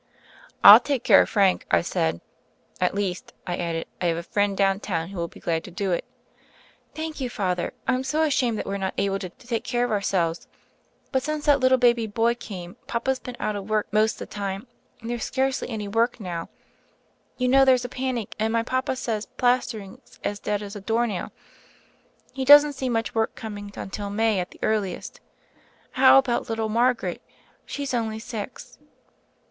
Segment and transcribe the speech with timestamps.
[0.63, 2.21] "I'll take care of Frank," I said.
[2.79, 5.69] "At least," I added, "I have a friend down town who will be glad to
[5.69, 6.05] do it."
[6.95, 7.29] "Thank you.
[7.29, 7.71] Father.
[7.87, 10.47] I'm so ashamed that we're not able to take care of ourselves;
[11.11, 14.65] but since that little baby boy came, papa's been out of work most the time,
[15.01, 16.49] and there's scarcely any work now;
[17.37, 21.31] you know there's a panic and my papa says plastering's as dead as a doornail.
[22.33, 25.19] He doesn't see much work coming until May at the earliest.
[25.91, 27.21] How about little Margaret?
[27.67, 28.79] She's only six."